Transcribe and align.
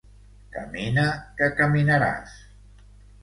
Camina 0.53 1.03
que 1.41 1.49
caminaràs. 1.59 2.33